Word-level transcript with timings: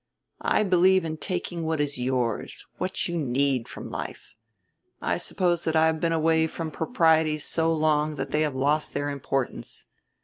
I 0.41 0.63
believe 0.63 1.05
in 1.05 1.17
taking 1.17 1.63
what 1.63 1.79
is 1.79 1.99
yours, 1.99 2.65
what 2.79 3.07
you 3.07 3.19
need, 3.19 3.67
from 3.67 3.91
life. 3.91 4.33
I 4.99 5.17
suppose 5.17 5.63
that 5.65 5.75
I 5.75 5.85
have 5.85 5.99
been 5.99 6.11
away 6.11 6.47
from 6.47 6.71
proprieties 6.71 7.45
so 7.45 7.71
long 7.71 8.15
that 8.15 8.31
they 8.31 8.41
have 8.41 8.55
lost 8.55 8.95
their 8.95 9.11
importance. 9.11 9.85